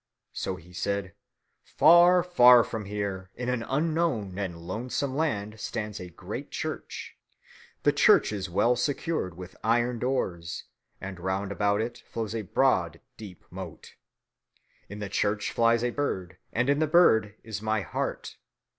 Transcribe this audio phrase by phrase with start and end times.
[0.33, 1.13] So he said,
[1.63, 7.15] "Far, far from here in an unknown and lonesome land stands a great church.
[7.83, 10.63] The church is well secured with iron doors,
[10.99, 13.93] and round about it flows a broad deep moat.
[14.89, 18.37] In the church flies a bird and in the bird is my heart.